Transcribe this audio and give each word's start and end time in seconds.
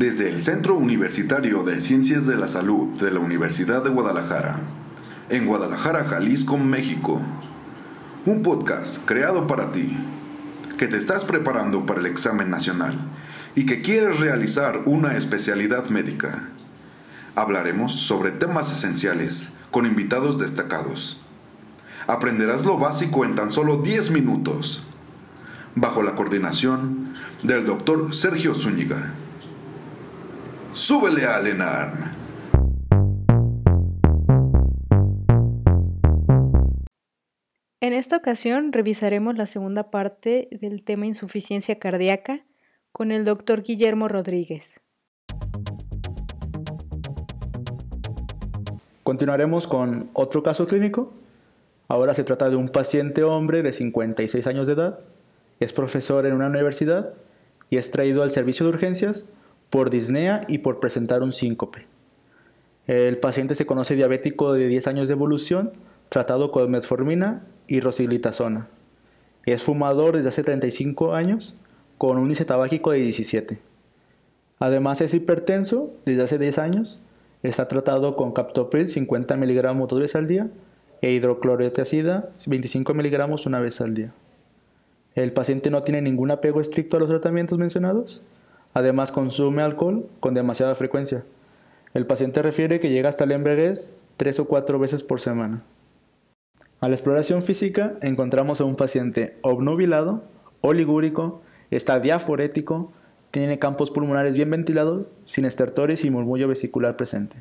Desde 0.00 0.30
el 0.30 0.42
Centro 0.42 0.76
Universitario 0.76 1.62
de 1.62 1.78
Ciencias 1.78 2.26
de 2.26 2.34
la 2.34 2.48
Salud 2.48 2.98
de 2.98 3.10
la 3.10 3.20
Universidad 3.20 3.84
de 3.84 3.90
Guadalajara, 3.90 4.60
en 5.28 5.44
Guadalajara, 5.44 6.06
Jalisco, 6.06 6.56
México. 6.56 7.20
Un 8.24 8.42
podcast 8.42 9.04
creado 9.04 9.46
para 9.46 9.72
ti, 9.72 9.98
que 10.78 10.88
te 10.88 10.96
estás 10.96 11.26
preparando 11.26 11.84
para 11.84 12.00
el 12.00 12.06
examen 12.06 12.48
nacional 12.48 12.98
y 13.54 13.66
que 13.66 13.82
quieres 13.82 14.18
realizar 14.20 14.84
una 14.86 15.18
especialidad 15.18 15.90
médica. 15.90 16.48
Hablaremos 17.34 17.92
sobre 17.92 18.30
temas 18.30 18.72
esenciales 18.72 19.50
con 19.70 19.84
invitados 19.84 20.38
destacados. 20.38 21.20
Aprenderás 22.06 22.64
lo 22.64 22.78
básico 22.78 23.26
en 23.26 23.34
tan 23.34 23.50
solo 23.50 23.82
10 23.82 24.12
minutos, 24.12 24.82
bajo 25.74 26.02
la 26.02 26.16
coordinación 26.16 27.04
del 27.42 27.66
doctor 27.66 28.14
Sergio 28.14 28.54
Zúñiga. 28.54 29.12
Súbele 30.72 31.26
a 31.26 31.40
Lenarm. 31.40 32.12
En 37.80 37.92
esta 37.92 38.16
ocasión 38.16 38.72
revisaremos 38.72 39.36
la 39.36 39.46
segunda 39.46 39.90
parte 39.90 40.48
del 40.52 40.84
tema 40.84 41.06
insuficiencia 41.06 41.80
cardíaca 41.80 42.46
con 42.92 43.10
el 43.10 43.24
doctor 43.24 43.62
Guillermo 43.62 44.06
Rodríguez. 44.06 44.80
Continuaremos 49.02 49.66
con 49.66 50.08
otro 50.12 50.44
caso 50.44 50.68
clínico. 50.68 51.12
Ahora 51.88 52.14
se 52.14 52.22
trata 52.22 52.48
de 52.48 52.54
un 52.54 52.68
paciente 52.68 53.24
hombre 53.24 53.64
de 53.64 53.72
56 53.72 54.46
años 54.46 54.68
de 54.68 54.74
edad, 54.74 55.04
es 55.58 55.72
profesor 55.72 56.26
en 56.26 56.34
una 56.34 56.46
universidad 56.46 57.14
y 57.70 57.76
es 57.76 57.90
traído 57.90 58.22
al 58.22 58.30
servicio 58.30 58.64
de 58.66 58.70
urgencias 58.70 59.26
por 59.70 59.90
disnea 59.90 60.44
y 60.48 60.58
por 60.58 60.80
presentar 60.80 61.22
un 61.22 61.32
síncope. 61.32 61.86
El 62.86 63.18
paciente 63.18 63.54
se 63.54 63.66
conoce 63.66 63.94
diabético 63.94 64.52
de 64.52 64.66
10 64.66 64.88
años 64.88 65.08
de 65.08 65.14
evolución, 65.14 65.72
tratado 66.08 66.50
con 66.50 66.70
metformina 66.70 67.46
y 67.68 67.80
rosiglitazona. 67.80 68.68
Es 69.46 69.62
fumador 69.62 70.16
desde 70.16 70.30
hace 70.30 70.42
35 70.42 71.14
años, 71.14 71.54
con 71.98 72.18
un 72.18 72.24
índice 72.24 72.44
tabáquico 72.44 72.90
de 72.90 72.98
17. 72.98 73.60
Además 74.58 75.00
es 75.00 75.14
hipertenso 75.14 75.92
desde 76.04 76.24
hace 76.24 76.38
10 76.38 76.58
años, 76.58 77.00
está 77.42 77.68
tratado 77.68 78.16
con 78.16 78.32
captopril 78.32 78.88
50 78.88 79.36
miligramos 79.36 79.88
dos 79.88 80.00
veces 80.00 80.16
al 80.16 80.26
día 80.26 80.50
e 81.00 81.12
hidroclorotiazida 81.12 82.30
25 82.46 82.92
miligramos 82.92 83.46
una 83.46 83.60
vez 83.60 83.80
al 83.80 83.94
día. 83.94 84.12
El 85.14 85.32
paciente 85.32 85.70
no 85.70 85.82
tiene 85.82 86.02
ningún 86.02 86.30
apego 86.30 86.60
estricto 86.60 86.96
a 86.96 87.00
los 87.00 87.08
tratamientos 87.08 87.58
mencionados, 87.58 88.22
Además 88.72 89.10
consume 89.10 89.62
alcohol 89.62 90.06
con 90.20 90.34
demasiada 90.34 90.74
frecuencia. 90.74 91.24
El 91.92 92.06
paciente 92.06 92.40
refiere 92.42 92.78
que 92.78 92.90
llega 92.90 93.08
hasta 93.08 93.24
el 93.24 93.32
embriaguez 93.32 93.94
tres 94.16 94.38
o 94.38 94.46
cuatro 94.46 94.78
veces 94.78 95.02
por 95.02 95.20
semana. 95.20 95.62
A 96.80 96.88
la 96.88 96.94
exploración 96.94 97.42
física 97.42 97.96
encontramos 98.00 98.60
a 98.60 98.64
un 98.64 98.76
paciente 98.76 99.36
obnubilado, 99.42 100.22
oligúrico, 100.60 101.42
está 101.70 102.00
diaforético, 102.00 102.92
tiene 103.32 103.58
campos 103.58 103.90
pulmonares 103.90 104.34
bien 104.34 104.50
ventilados, 104.50 105.06
sin 105.24 105.44
estertores 105.44 106.04
y 106.04 106.10
murmullo 106.10 106.48
vesicular 106.48 106.96
presente. 106.96 107.36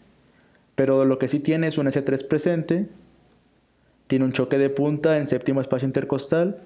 Pero 0.75 1.05
lo 1.05 1.19
que 1.19 1.27
sí 1.27 1.39
tiene 1.39 1.67
es 1.67 1.77
un 1.77 1.87
S3 1.87 2.27
presente, 2.27 2.87
tiene 4.07 4.25
un 4.25 4.31
choque 4.31 4.57
de 4.57 4.69
punta 4.69 5.19
en 5.19 5.27
séptimo 5.27 5.61
espacio 5.61 5.85
intercostal, 5.85 6.57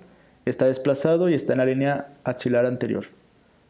está 0.45 0.65
desplazado 0.65 1.29
y 1.29 1.33
está 1.33 1.53
en 1.53 1.59
la 1.59 1.65
línea 1.65 2.13
axilar 2.23 2.65
anterior 2.65 3.07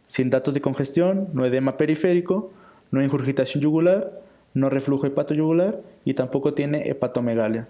sin 0.05 0.29
datos 0.29 0.53
de 0.53 0.61
congestión, 0.61 1.29
no 1.33 1.45
edema 1.45 1.77
periférico, 1.77 2.51
no 2.91 3.03
ingurgitación 3.03 3.61
yugular, 3.61 4.21
no 4.53 4.69
reflujo 4.69 5.07
hepatoyugular 5.07 5.81
y 6.05 6.13
tampoco 6.13 6.53
tiene 6.53 6.89
hepatomegalia. 6.89 7.67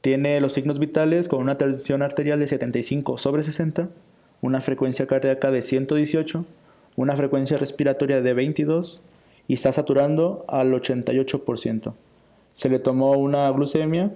Tiene 0.00 0.40
los 0.40 0.52
signos 0.52 0.78
vitales 0.78 1.28
con 1.28 1.40
una 1.40 1.56
tensión 1.56 2.02
arterial 2.02 2.40
de 2.40 2.48
75 2.48 3.18
sobre 3.18 3.42
60, 3.42 3.88
una 4.42 4.60
frecuencia 4.60 5.06
cardíaca 5.06 5.50
de 5.50 5.62
118, 5.62 6.44
una 6.96 7.16
frecuencia 7.16 7.56
respiratoria 7.56 8.20
de 8.20 8.34
22 8.34 9.00
y 9.48 9.54
está 9.54 9.72
saturando 9.72 10.44
al 10.48 10.72
88%. 10.72 11.94
Se 12.52 12.68
le 12.68 12.78
tomó 12.78 13.12
una 13.12 13.50
glucemia 13.50 14.12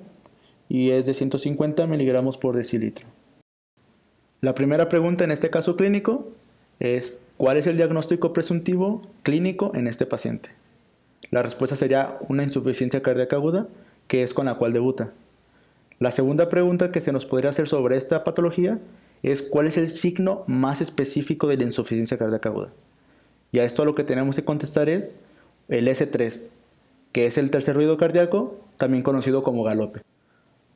y 0.69 0.91
es 0.91 1.07
de 1.07 1.15
150 1.15 1.87
miligramos 1.87 2.37
por 2.37 2.57
decilitro. 2.57 3.07
La 4.41 4.55
primera 4.55 4.89
pregunta 4.89 5.25
en 5.25 5.31
este 5.31 5.51
caso 5.51 5.77
clínico 5.77 6.29
es 6.81 7.21
¿cuál 7.37 7.57
es 7.57 7.67
el 7.67 7.77
diagnóstico 7.77 8.33
presuntivo 8.33 9.03
clínico 9.23 9.73
en 9.75 9.87
este 9.87 10.07
paciente? 10.07 10.51
La 11.31 11.43
respuesta 11.43 11.77
sería 11.77 12.19
una 12.29 12.43
insuficiencia 12.43 13.03
cardíaca 13.03 13.37
aguda, 13.37 13.69
que 14.07 14.23
es 14.23 14.33
con 14.33 14.47
la 14.47 14.55
cual 14.55 14.73
debuta. 14.73 15.13
La 15.99 16.11
segunda 16.13 16.49
pregunta 16.49 16.91
que 16.91 17.01
se 17.01 17.13
nos 17.13 17.27
podría 17.27 17.51
hacer 17.51 17.69
sobre 17.69 17.97
esta 17.97 18.25
patología 18.25 18.79
es 19.23 19.43
cuál 19.43 19.67
es 19.67 19.77
el 19.77 19.89
signo 19.89 20.45
más 20.47 20.81
específico 20.81 21.49
de 21.49 21.57
la 21.57 21.65
insuficiencia 21.65 22.19
cardíaca 22.19 22.49
aguda. 22.49 22.73
Y 23.51 23.59
a 23.59 23.65
esto 23.65 23.85
lo 23.85 23.95
que 23.95 24.05
tenemos 24.05 24.37
que 24.37 24.45
contestar 24.45 24.89
es 24.89 25.17
el 25.69 25.89
S3, 25.89 26.51
que 27.13 27.27
es 27.27 27.37
el 27.37 27.51
tercer 27.51 27.75
ruido 27.75 27.97
cardíaco, 27.97 28.61
también 28.77 29.03
conocido 29.03 29.43
como 29.43 29.65
galope. 29.65 30.03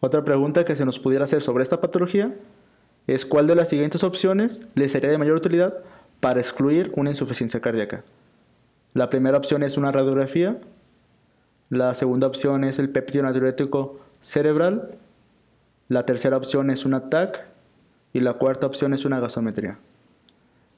Otra 0.00 0.24
pregunta 0.24 0.64
que 0.64 0.74
se 0.74 0.84
nos 0.84 0.98
pudiera 0.98 1.24
hacer 1.24 1.42
sobre 1.42 1.62
esta 1.62 1.80
patología 1.80 2.34
es 3.06 3.26
cuál 3.26 3.46
de 3.46 3.54
las 3.54 3.68
siguientes 3.68 4.04
opciones 4.04 4.66
le 4.74 4.88
sería 4.88 5.10
de 5.10 5.18
mayor 5.18 5.36
utilidad 5.36 5.82
para 6.20 6.40
excluir 6.40 6.92
una 6.94 7.10
insuficiencia 7.10 7.60
cardíaca. 7.60 8.04
La 8.94 9.08
primera 9.08 9.38
opción 9.38 9.62
es 9.62 9.76
una 9.76 9.90
radiografía, 9.90 10.58
la 11.70 11.94
segunda 11.94 12.26
opción 12.26 12.64
es 12.64 12.78
el 12.78 12.90
péptido 12.90 13.24
natriurético 13.24 13.98
cerebral, 14.20 14.90
la 15.88 16.06
tercera 16.06 16.36
opción 16.36 16.70
es 16.70 16.84
un 16.84 16.94
ATAC 16.94 17.46
y 18.12 18.20
la 18.20 18.34
cuarta 18.34 18.66
opción 18.66 18.94
es 18.94 19.04
una 19.04 19.20
gasometría. 19.20 19.78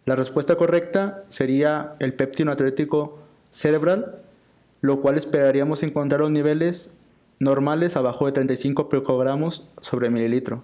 La 0.07 0.17
respuesta 0.17 0.57
correcta 0.57 1.25
sería 1.29 1.95
el 1.99 2.15
péptido 2.15 2.51
natriurético 2.51 3.19
cerebral, 3.51 4.17
lo 4.81 5.01
cual 5.01 5.17
esperaríamos 5.17 5.83
encontrar 5.83 6.21
los 6.21 6.31
niveles 6.31 6.93
normales 7.39 7.97
abajo 7.97 8.27
de 8.27 8.33
35 8.33 8.89
picogramos 8.89 9.67
sobre 9.81 10.11
mililitro. 10.11 10.63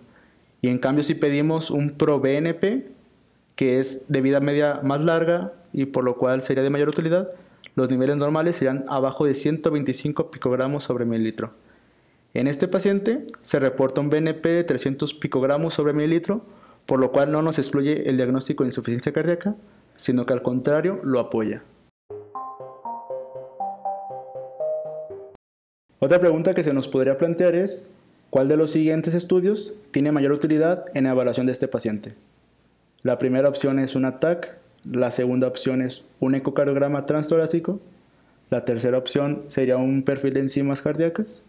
Y 0.62 0.68
en 0.68 0.78
cambio 0.78 1.04
si 1.04 1.14
pedimos 1.14 1.70
un 1.70 1.92
ProBNP, 1.92 2.90
que 3.56 3.80
es 3.80 4.04
de 4.08 4.20
vida 4.20 4.40
media 4.40 4.80
más 4.82 5.04
larga 5.04 5.52
y 5.72 5.86
por 5.86 6.04
lo 6.04 6.16
cual 6.16 6.42
sería 6.42 6.62
de 6.62 6.70
mayor 6.70 6.88
utilidad, 6.88 7.30
los 7.74 7.90
niveles 7.90 8.16
normales 8.16 8.56
serían 8.56 8.84
abajo 8.88 9.24
de 9.24 9.34
125 9.34 10.30
picogramos 10.30 10.84
sobre 10.84 11.04
mililitro. 11.04 11.52
En 12.34 12.46
este 12.46 12.68
paciente 12.68 13.26
se 13.42 13.58
reporta 13.58 14.00
un 14.00 14.10
BNP 14.10 14.48
de 14.48 14.64
300 14.64 15.14
picogramos 15.14 15.74
sobre 15.74 15.92
mililitro, 15.92 16.42
por 16.86 17.00
lo 17.00 17.10
cual 17.12 17.32
no 17.32 17.42
nos 17.42 17.58
excluye 17.58 18.08
el 18.08 18.16
diagnóstico 18.16 18.64
de 18.64 18.68
insuficiencia 18.68 19.12
cardíaca, 19.12 19.56
sino 19.96 20.26
que 20.26 20.32
al 20.32 20.42
contrario 20.42 21.00
lo 21.02 21.20
apoya. 21.20 21.62
Otra 25.98 26.18
pregunta 26.18 26.54
que 26.54 26.62
se 26.62 26.72
nos 26.72 26.88
podría 26.88 27.18
plantear 27.18 27.54
es, 27.54 27.84
¿Cuál 28.30 28.46
de 28.46 28.56
los 28.56 28.70
siguientes 28.70 29.14
estudios 29.14 29.74
tiene 29.90 30.12
mayor 30.12 30.30
utilidad 30.30 30.84
en 30.94 31.04
la 31.04 31.10
evaluación 31.10 31.46
de 31.46 31.52
este 31.52 31.66
paciente? 31.66 32.14
La 33.02 33.18
primera 33.18 33.48
opción 33.48 33.80
es 33.80 33.96
un 33.96 34.04
ATAC, 34.04 34.56
la 34.84 35.10
segunda 35.10 35.48
opción 35.48 35.82
es 35.82 36.04
un 36.20 36.36
ecocardiograma 36.36 37.06
transtorácico, 37.06 37.80
la 38.48 38.64
tercera 38.64 38.98
opción 38.98 39.42
sería 39.48 39.78
un 39.78 40.04
perfil 40.04 40.34
de 40.34 40.40
enzimas 40.40 40.80
cardíacas 40.80 41.42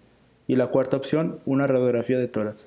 y 0.47 0.55
la 0.55 0.67
cuarta 0.67 0.97
opción 0.97 1.39
una 1.45 1.67
radiografía 1.67 2.17
de 2.17 2.27
tórax. 2.27 2.65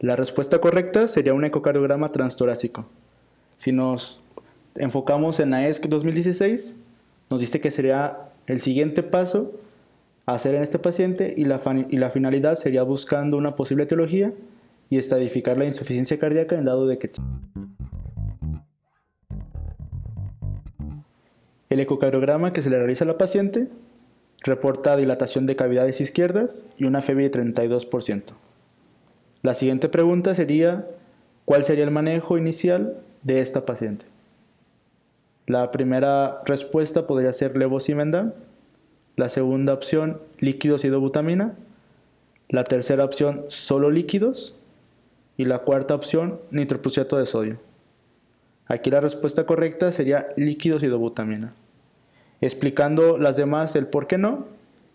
La 0.00 0.16
respuesta 0.16 0.60
correcta 0.60 1.06
sería 1.06 1.32
un 1.32 1.44
ecocardiograma 1.44 2.10
transtorácico. 2.10 2.86
Si 3.56 3.70
nos 3.70 4.20
enfocamos 4.74 5.38
en 5.38 5.50
la 5.50 5.68
ESC 5.68 5.86
2016, 5.86 6.74
nos 7.30 7.40
dice 7.40 7.60
que 7.60 7.70
sería 7.70 8.18
el 8.48 8.60
siguiente 8.60 9.04
paso 9.04 9.52
hacer 10.34 10.54
en 10.54 10.62
este 10.62 10.78
paciente 10.78 11.32
y 11.36 11.44
la, 11.44 11.60
y 11.88 11.96
la 11.96 12.10
finalidad 12.10 12.56
sería 12.56 12.82
buscando 12.82 13.36
una 13.36 13.56
posible 13.56 13.84
etiología 13.84 14.32
y 14.90 14.98
estadificar 14.98 15.56
la 15.56 15.64
insuficiencia 15.64 16.18
cardíaca 16.18 16.56
en 16.56 16.64
dado 16.64 16.86
de 16.86 16.98
que 16.98 17.10
el 21.70 21.80
ecocardiograma 21.80 22.52
que 22.52 22.62
se 22.62 22.70
le 22.70 22.78
realiza 22.78 23.04
a 23.04 23.08
la 23.08 23.18
paciente 23.18 23.68
reporta 24.42 24.96
dilatación 24.96 25.46
de 25.46 25.56
cavidades 25.56 26.00
izquierdas 26.00 26.64
y 26.76 26.84
una 26.84 27.02
fiebre 27.02 27.28
de 27.28 27.40
32%. 27.40 28.22
La 29.42 29.54
siguiente 29.54 29.88
pregunta 29.88 30.34
sería, 30.34 30.86
¿cuál 31.44 31.64
sería 31.64 31.84
el 31.84 31.90
manejo 31.90 32.36
inicial 32.36 32.98
de 33.22 33.40
esta 33.40 33.64
paciente? 33.64 34.06
La 35.46 35.70
primera 35.72 36.42
respuesta 36.44 37.06
podría 37.06 37.32
ser 37.32 37.56
levosimendan, 37.56 38.34
la 39.18 39.28
segunda 39.28 39.74
opción, 39.74 40.20
líquidos 40.38 40.84
y 40.84 40.88
dobutamina. 40.88 41.56
La 42.48 42.62
tercera 42.62 43.04
opción, 43.04 43.44
solo 43.48 43.90
líquidos. 43.90 44.54
Y 45.36 45.44
la 45.44 45.58
cuarta 45.58 45.96
opción, 45.96 46.40
nitroprusiato 46.52 47.18
de 47.18 47.26
sodio. 47.26 47.58
Aquí 48.68 48.90
la 48.92 49.00
respuesta 49.00 49.44
correcta 49.44 49.90
sería 49.90 50.28
líquidos 50.36 50.84
y 50.84 50.86
dobutamina. 50.86 51.52
Explicando 52.40 53.18
las 53.18 53.36
demás 53.36 53.74
el 53.74 53.88
por 53.88 54.06
qué 54.06 54.18
no, 54.18 54.46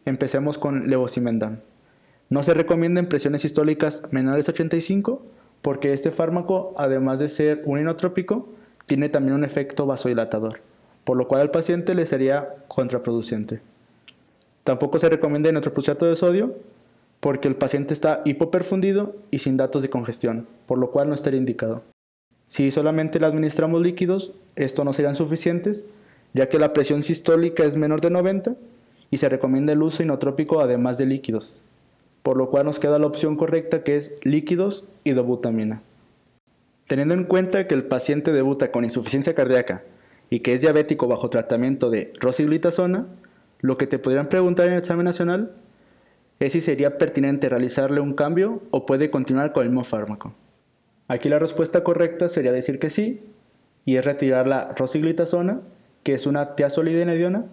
empecemos 0.06 0.58
con 0.58 0.90
levosimendan. 0.90 1.62
No 2.30 2.44
se 2.44 2.54
recomiendan 2.54 3.08
presiones 3.08 3.42
sistólicas 3.42 4.04
menores 4.12 4.48
a 4.48 4.54
85 4.54 5.22
porque 5.62 5.92
este 5.92 6.12
fármaco, 6.12 6.74
además 6.78 7.20
de 7.20 7.28
ser 7.28 7.62
un 7.66 7.78
inotrópico, 7.78 8.48
tiene 8.86 9.10
también 9.10 9.36
un 9.36 9.44
efecto 9.44 9.86
vasodilatador, 9.86 10.62
por 11.04 11.18
lo 11.18 11.28
cual 11.28 11.42
al 11.42 11.52
paciente 11.52 11.94
le 11.94 12.06
sería 12.06 12.56
contraproducente. 12.70 13.73
Tampoco 14.64 15.00
se 15.00 15.10
recomienda 15.10 15.50
inotroprusiato 15.50 16.06
de 16.06 16.16
sodio 16.16 16.56
porque 17.20 17.48
el 17.48 17.56
paciente 17.56 17.94
está 17.94 18.22
hipoperfundido 18.26 19.16
y 19.32 19.40
sin 19.40 19.56
datos 19.56 19.82
de 19.82 19.90
congestión, 19.90 20.48
por 20.66 20.78
lo 20.78 20.92
cual 20.92 21.10
no 21.10 21.16
estaría 21.16 21.40
indicado. 21.40 21.84
Si 22.46 22.70
solamente 22.72 23.20
le 23.20 23.26
administramos 23.26 23.82
líquidos, 23.82 24.34
estos 24.56 24.84
no 24.84 24.92
serían 24.94 25.16
suficientes, 25.16 25.86
ya 26.34 26.50
que 26.50 26.60
la 26.60 26.74
presión 26.74 27.02
sistólica 27.02 27.64
es 27.64 27.78
menor 27.78 28.02
de 28.02 28.10
90 28.10 28.56
y 29.10 29.18
se 29.18 29.30
recomienda 29.30 29.74
el 29.74 29.84
uso 29.84 30.04
inotrópico 30.04 30.60
además 30.60 30.98
de 30.98 31.06
líquidos, 31.06 31.60
por 32.24 32.36
lo 32.36 32.50
cual 32.50 32.66
nos 32.66 32.80
queda 32.80 33.00
la 33.00 33.08
opción 33.08 33.38
correcta 33.38 33.84
que 33.84 33.96
es 33.96 34.18
líquidos 34.24 34.86
y 35.04 35.12
dobutamina. 35.12 35.82
Teniendo 36.88 37.14
en 37.14 37.24
cuenta 37.24 37.68
que 37.68 37.76
el 37.76 37.86
paciente 37.86 38.34
debuta 38.34 38.72
con 38.72 38.84
insuficiencia 38.84 39.34
cardíaca 39.34 39.84
y 40.30 40.42
que 40.42 40.54
es 40.54 40.62
diabético 40.62 41.08
bajo 41.08 41.30
tratamiento 41.30 41.90
de 41.90 42.12
rosiglitazona, 42.20 43.08
lo 43.64 43.78
que 43.78 43.88
te 43.88 43.98
podrían 43.98 44.28
preguntar 44.28 44.68
en 44.68 44.74
el 44.74 44.80
examen 44.80 45.06
nacional 45.06 45.54
es 46.40 46.52
si 46.52 46.60
sería 46.60 46.98
pertinente 46.98 47.48
realizarle 47.48 48.02
un 48.02 48.14
cambio 48.14 48.62
o 48.72 48.86
puede 48.86 49.10
continuar 49.10 49.54
con 49.54 49.64
el 49.64 49.70
mismo 49.70 49.86
fármaco. 49.86 50.34
Aquí 51.08 51.30
la 51.30 51.40
respuesta 51.40 51.82
correcta 51.82 52.28
sería 52.28 52.52
decir 52.52 52.78
que 52.78 52.90
sí, 52.90 53.24
y 53.86 53.96
es 53.96 54.04
retirar 54.04 54.48
la 54.48 54.74
rosiglitazona, 54.74 55.62
que 56.04 56.14
es 56.14 56.28
una 56.28 56.56
tiazolidinediona, 56.56 57.46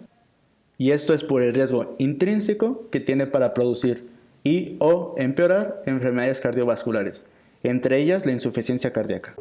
y 0.77 0.91
esto 0.91 1.13
es 1.13 1.23
por 1.23 1.43
el 1.43 1.53
riesgo 1.53 1.95
intrínseco 1.97 2.89
que 2.89 2.99
tiene 2.99 3.25
para 3.25 3.53
producir 3.53 4.09
y 4.43 4.75
o 4.79 5.15
empeorar 5.17 5.81
enfermedades 5.85 6.41
cardiovasculares, 6.41 7.23
entre 7.63 7.99
ellas 7.99 8.25
la 8.25 8.33
insuficiencia 8.33 8.91
cardíaca. 8.91 9.35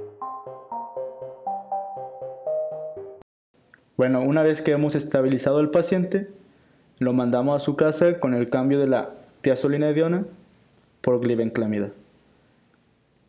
Bueno, 3.96 4.22
una 4.22 4.44
vez 4.44 4.62
que 4.62 4.70
hemos 4.70 4.94
estabilizado 4.94 5.58
al 5.58 5.70
paciente, 5.70 6.28
lo 7.00 7.14
mandamos 7.14 7.56
a 7.56 7.64
su 7.64 7.76
casa 7.76 8.20
con 8.20 8.35
el 8.35 8.50
cambio 8.50 8.79
de 8.79 8.87
la 8.87 9.11
tiazolinediona 9.41 10.26
por 11.00 11.19
glibenclamida. 11.20 11.91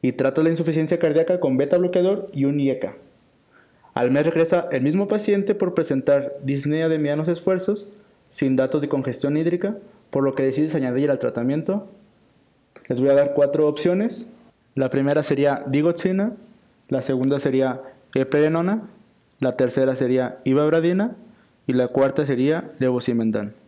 Y 0.02 0.12
trata 0.12 0.44
la 0.44 0.50
insuficiencia 0.50 1.00
cardíaca 1.00 1.40
con 1.40 1.58
beta 1.58 1.78
bloqueador 1.78 2.30
y 2.34 2.46
un 2.46 2.60
IECA. 2.60 2.96
Al 3.94 4.12
mes 4.12 4.26
regresa 4.26 4.68
el 4.72 4.82
mismo 4.82 5.08
paciente 5.08 5.56
por 5.56 5.74
presentar 5.74 6.36
disnea 6.44 6.90
de 6.90 7.00
medianos 7.00 7.30
esfuerzos 7.30 7.88
sin 8.30 8.58
datos 8.58 8.82
de 8.82 8.90
congestión 8.90 9.38
hídrica, 9.38 9.78
por 10.10 10.24
lo 10.24 10.36
que 10.36 10.44
decides 10.44 10.76
añadir 10.76 11.10
al 11.10 11.20
tratamiento. 11.20 11.88
Les 12.88 13.00
voy 13.00 13.10
a 13.10 13.14
dar 13.14 13.34
cuatro 13.34 13.68
opciones. 13.68 14.28
La 14.76 14.90
primera 14.90 15.24
sería 15.24 15.64
digoxina, 15.68 16.34
la 16.90 17.02
segunda 17.02 17.40
sería 17.40 17.82
eprenona, 18.16 18.90
la 19.40 19.56
tercera 19.56 19.96
sería 19.96 20.40
ibabradina 20.44 21.16
y 21.68 21.74
la 21.74 21.88
cuarta 21.88 22.26
sería 22.26 22.72
levosimendan. 22.80 23.61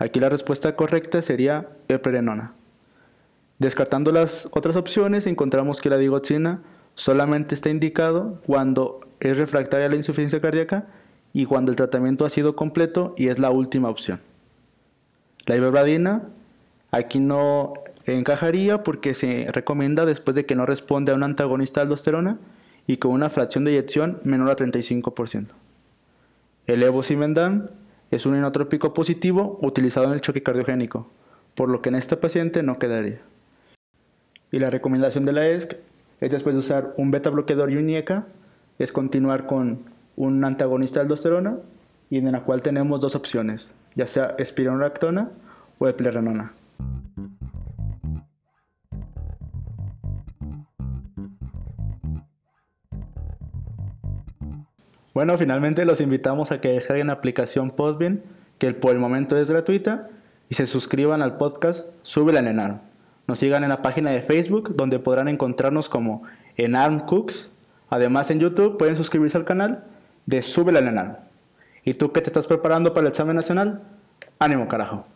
Aquí 0.00 0.18
la 0.18 0.30
respuesta 0.30 0.74
correcta 0.76 1.20
sería 1.20 1.68
eprenona. 1.88 2.54
Descartando 3.58 4.12
las 4.12 4.48
otras 4.52 4.74
opciones, 4.76 5.26
encontramos 5.26 5.82
que 5.82 5.90
la 5.90 5.98
digoxina 5.98 6.62
solamente 6.94 7.54
está 7.54 7.68
indicado 7.68 8.40
cuando 8.46 9.00
es 9.20 9.36
refractaria 9.36 9.86
a 9.86 9.88
la 9.90 9.96
insuficiencia 9.96 10.40
cardíaca 10.40 10.86
y 11.34 11.44
cuando 11.44 11.70
el 11.70 11.76
tratamiento 11.76 12.24
ha 12.24 12.30
sido 12.30 12.56
completo 12.56 13.14
y 13.18 13.28
es 13.28 13.38
la 13.38 13.50
última 13.50 13.90
opción. 13.90 14.22
La 15.44 15.56
ibebradina 15.56 16.22
aquí 16.90 17.20
no 17.20 17.74
encajaría 18.06 18.82
porque 18.82 19.12
se 19.12 19.48
recomienda 19.52 20.06
después 20.06 20.34
de 20.34 20.46
que 20.46 20.56
no 20.56 20.64
responde 20.64 21.12
a 21.12 21.14
un 21.14 21.24
antagonista 21.24 21.80
de 21.80 21.82
aldosterona 21.82 22.38
y 22.86 22.96
con 22.96 23.12
una 23.12 23.28
fracción 23.28 23.64
de 23.64 23.72
eyección 23.72 24.18
menor 24.24 24.48
a 24.48 24.56
35%. 24.56 25.48
El 26.66 26.80
levosimendan 26.80 27.70
es 28.10 28.26
un 28.26 28.36
inotrópico 28.36 28.92
positivo 28.92 29.58
utilizado 29.62 30.06
en 30.06 30.12
el 30.14 30.20
choque 30.20 30.42
cardiogénico, 30.42 31.10
por 31.54 31.68
lo 31.68 31.80
que 31.80 31.90
en 31.90 31.94
este 31.94 32.16
paciente 32.16 32.62
no 32.62 32.78
quedaría. 32.78 33.20
Y 34.50 34.58
la 34.58 34.70
recomendación 34.70 35.24
de 35.24 35.32
la 35.32 35.46
ESC 35.46 35.76
es 36.20 36.30
después 36.30 36.54
de 36.54 36.60
usar 36.60 36.94
un 36.96 37.10
beta 37.10 37.30
bloqueador 37.30 37.70
y 37.70 37.76
un 37.76 37.88
IECA, 37.88 38.26
es 38.78 38.92
continuar 38.92 39.46
con 39.46 39.84
un 40.16 40.44
antagonista 40.44 41.00
de 41.00 41.04
aldosterona 41.04 41.58
y 42.10 42.18
en 42.18 42.32
la 42.32 42.42
cual 42.42 42.62
tenemos 42.62 43.00
dos 43.00 43.14
opciones, 43.14 43.72
ya 43.94 44.06
sea 44.06 44.34
espironolactona 44.38 45.30
o 45.78 45.88
eplerenona. 45.88 46.54
Bueno, 55.12 55.36
finalmente 55.36 55.84
los 55.84 56.00
invitamos 56.00 56.52
a 56.52 56.60
que 56.60 56.68
descarguen 56.68 57.08
la 57.08 57.14
aplicación 57.14 57.70
Podbean, 57.70 58.22
que 58.58 58.72
por 58.72 58.92
el 58.92 58.98
momento 58.98 59.36
es 59.36 59.50
gratuita, 59.50 60.08
y 60.48 60.54
se 60.54 60.66
suscriban 60.66 61.22
al 61.22 61.36
podcast 61.36 61.90
Sube 62.02 62.32
la 62.32 62.40
Enarm. 62.40 62.80
Nos 63.26 63.38
sigan 63.40 63.62
en 63.62 63.70
la 63.70 63.82
página 63.82 64.10
de 64.10 64.22
Facebook, 64.22 64.74
donde 64.76 64.98
podrán 64.98 65.28
encontrarnos 65.28 65.88
como 65.88 66.22
Enarm 66.56 67.06
Cooks. 67.06 67.50
Además, 67.88 68.30
en 68.30 68.40
YouTube 68.40 68.76
pueden 68.76 68.96
suscribirse 68.96 69.36
al 69.36 69.44
canal 69.44 69.84
de 70.26 70.42
Sube 70.42 70.72
la 70.72 70.80
Enarm. 70.80 71.16
¿Y 71.84 71.94
tú 71.94 72.12
qué 72.12 72.20
te 72.20 72.28
estás 72.28 72.46
preparando 72.46 72.92
para 72.92 73.06
el 73.06 73.08
examen 73.08 73.36
nacional? 73.36 73.82
¡Ánimo, 74.38 74.68
carajo! 74.68 75.06